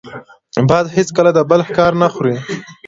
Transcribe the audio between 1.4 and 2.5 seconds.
بل ښکار نه خوري